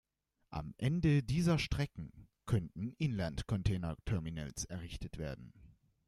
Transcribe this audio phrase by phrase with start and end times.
[0.49, 5.53] Am Ende dieser Strecken könnten Inland-Containerterminals errichtet werden.